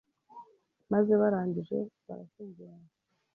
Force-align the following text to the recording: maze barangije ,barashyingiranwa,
maze 0.91 1.11
barangije 1.21 1.77
,barashyingiranwa, 2.07 2.91